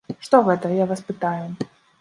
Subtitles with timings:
[0.27, 1.47] Што гэта, я вас пытаю?